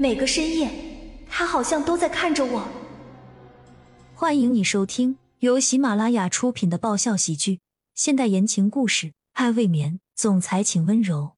[0.00, 0.70] 每个深夜，
[1.28, 2.66] 他好像都在看着我。
[4.14, 7.60] 欢迎你收听由喜马拉雅出品的爆笑喜剧、
[7.94, 11.32] 现代言情故事《爱未眠》，总裁请温柔。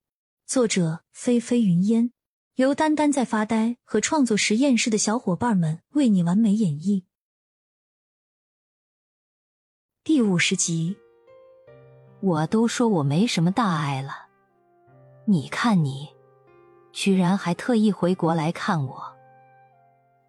[0.47, 2.13] 作者：菲菲云烟，
[2.55, 7.03] 由丹丹在发呆和创作实验室的小伙伴们为你完美演绎。
[10.05, 10.95] 第五十集，
[12.21, 14.29] 我都说我没什么大碍了，
[15.25, 16.11] 你看你，
[16.93, 19.03] 居然还特意回国来看我。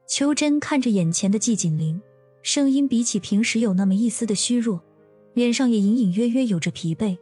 [0.07, 2.01] 秋真看着眼前的季景林，
[2.41, 4.81] 声音比起平时有那么一丝的虚弱，
[5.33, 7.17] 脸上也隐隐约约有着疲惫。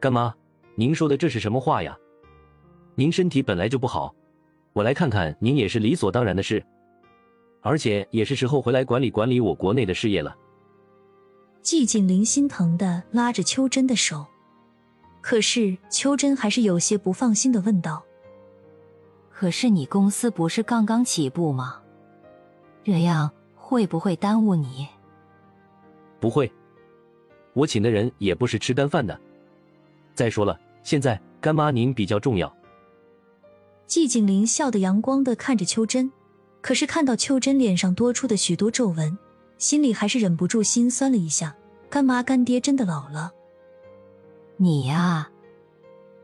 [0.00, 0.34] 干妈，
[0.76, 1.96] 您说的这是什么话呀？
[2.94, 4.14] 您身体本来就不好，
[4.72, 6.64] 我来看看您也是理所当然的事，
[7.60, 10.36] 而且也是时候回来管理管理我国内的事业了。
[11.62, 14.26] 季景林心疼的拉着秋真的手，
[15.20, 18.02] 可是秋真还是有些不放心的问道
[19.38, 21.80] ：“可是你公司不是刚刚起步吗？
[22.82, 24.88] 这样会不会耽误你
[26.18, 26.52] ？”“不会，
[27.52, 29.16] 我请的人也不是吃干饭的。
[30.12, 32.52] 再说了，现在干妈您比较重要。”
[33.86, 36.10] 季景林笑得阳光的看着秋真，
[36.60, 39.16] 可是看到秋真脸上多出的许多皱纹。
[39.56, 41.54] 心里还是忍不住心酸了一下，
[41.88, 43.32] 干妈干爹真的老了。
[44.56, 45.30] 你呀，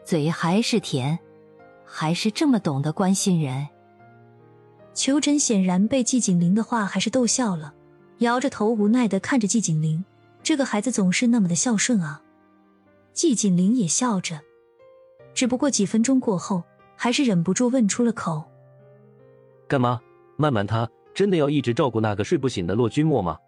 [0.05, 1.17] 嘴还是甜，
[1.97, 3.69] 还是这么懂得关心人。
[4.95, 7.73] 秋真显然被季景林的话还是逗笑了，
[8.19, 10.05] 摇着头无奈的看着季景林，
[10.43, 12.21] 这个孩子总是那么的孝顺啊。
[13.13, 14.41] 季景林也笑着，
[15.35, 16.65] 只不过几分钟过后，
[16.97, 18.43] 还是忍不住问出了口
[19.69, 20.01] ：“干嘛，
[20.37, 23.39] 曼曼她。”真的要一直照顾那个睡不醒的骆君莫吗？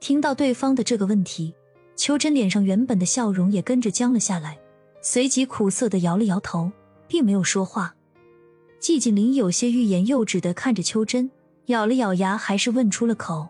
[0.00, 1.54] 听到对方的这个问题，
[1.94, 4.58] 秋真脸上原本的笑容也跟着僵了下来，
[5.00, 6.72] 随即苦涩的摇了摇头，
[7.10, 7.96] 并没有说话。
[8.78, 11.28] 季景林有些欲言又止的看着秋真，
[11.66, 13.48] 咬了咬牙，还是问出了口：“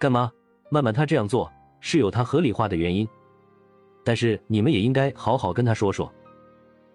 [0.00, 0.32] 干嘛，
[0.70, 3.06] 曼曼她这样做是有她合理化的原因，
[4.02, 6.10] 但是你们也应该好好跟她说说，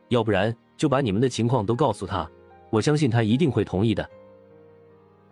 [0.10, 2.28] 要不然就把你们的情况都告诉她，
[2.72, 4.10] 我相信她一定会同意的。”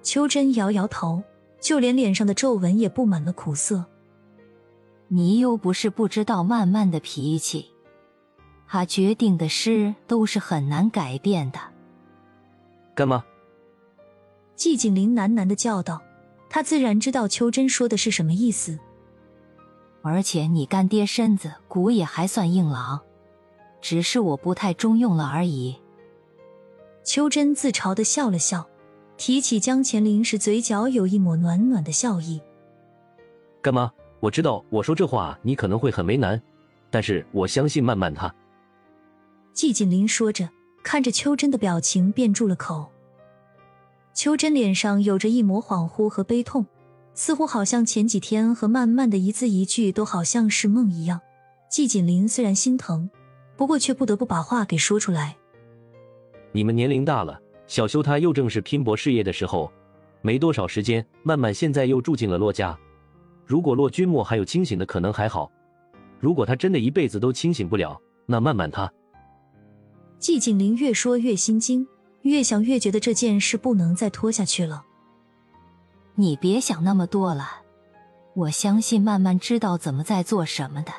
[0.03, 1.23] 秋真摇摇头，
[1.59, 3.83] 就连脸上的皱纹也布满了苦涩。
[5.07, 7.72] 你又不是不知道曼曼的脾气，
[8.67, 11.59] 他决定的事都是很难改变的。
[12.95, 13.23] 干妈，
[14.55, 16.01] 季景林喃喃的叫道，
[16.49, 18.79] 他自然知道秋真说的是什么意思。
[20.01, 23.01] 而且你干爹身子骨也还算硬朗，
[23.81, 25.77] 只是我不太中用了而已。
[27.03, 28.67] 秋真自嘲的笑了笑。
[29.15, 32.41] 提起江前林时，嘴角有一抹暖暖的笑意。
[33.61, 36.41] 干妈，我知道我说这话你可能会很为难，
[36.89, 38.33] 但是我相信曼曼她。
[39.53, 40.49] 季锦林说着，
[40.83, 42.91] 看着秋真的表情便住了口。
[44.13, 46.65] 秋真脸上有着一抹恍惚和悲痛，
[47.13, 51.21] 似乎好像前几天和曼曼的一字一句都好像是梦一样。
[51.69, 53.09] 季锦林虽然心疼，
[53.55, 55.37] 不过却不得不把话给说出来。
[56.51, 57.39] 你们年龄大了。
[57.65, 59.71] 小修他又正是拼搏事业的时候，
[60.21, 61.03] 没多少时间。
[61.23, 62.77] 曼曼现在又住进了骆家，
[63.45, 65.49] 如果骆君莫还有清醒的可能还好，
[66.19, 68.91] 如果他真的一辈子都清醒不了，那曼曼他……
[70.23, 71.85] 季景林越说越心惊，
[72.21, 74.85] 越想越觉得这件事不能再拖下去了。
[76.15, 77.45] 你别想那么多了，
[78.33, 80.93] 我相信曼曼知道怎么在做什么的。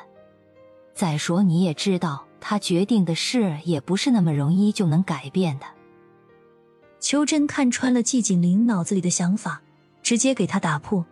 [0.93, 5.65] 再说你也知道，他决定的事也不是那么容易就能改变的。
[6.99, 9.59] 秋真看穿了季景林脑子里的想法，
[10.03, 11.03] 直接给他打破。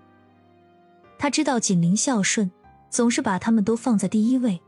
[1.18, 2.52] 他知道景林孝顺，
[2.92, 4.62] 总是把他们都放在第一位。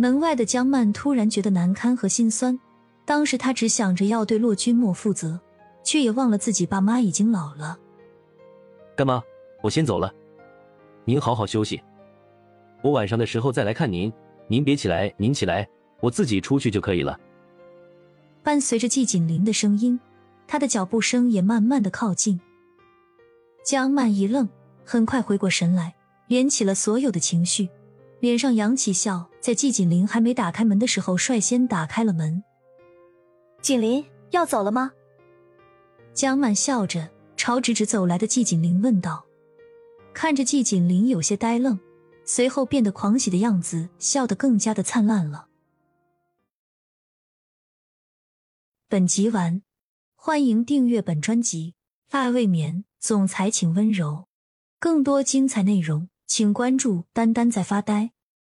[0.00, 2.56] 门外的江曼突然觉得难堪和心酸，
[3.04, 5.40] 当时她只想着要对骆君莫负责，
[5.82, 7.76] 却也忘了自己爸妈已经老了。
[8.96, 9.20] 干妈，
[9.60, 10.14] 我先走了，
[11.04, 11.82] 您好好休息，
[12.80, 14.12] 我晚上的时候再来看您。
[14.46, 15.68] 您别起来，您起来，
[16.00, 17.18] 我自己出去就可以了。
[18.44, 19.98] 伴随着季锦林的声音，
[20.46, 22.40] 他的脚步声也慢慢的靠近。
[23.64, 24.48] 江曼一愣，
[24.84, 25.96] 很快回过神来，
[26.28, 27.68] 敛起了所有的情绪，
[28.20, 32.42] 脸上扬起笑，在季锦林还没打开门的时候，率先打开了门。
[33.62, 34.92] 锦林要走了吗？
[36.14, 39.24] 江曼笑着朝直直走来的季锦林问道，
[40.12, 41.78] 看着季锦林有些呆愣，
[42.24, 45.46] 随后变得狂喜的样子，笑得更加的灿烂了。
[48.88, 49.62] 本集完，
[50.16, 51.74] 欢迎订阅本专辑
[52.16, 54.26] 《爱未眠》，总裁请温柔。
[54.80, 58.12] 更多精彩内容，请关注“丹丹在发呆”。